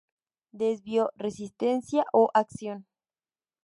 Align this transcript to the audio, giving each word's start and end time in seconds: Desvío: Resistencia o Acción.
Desvío: 0.61 1.05
Resistencia 1.25 2.03
o 2.19 2.31
Acción. 2.33 2.87